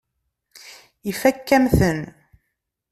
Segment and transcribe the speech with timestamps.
[1.11, 2.01] Ifakk-am-ten.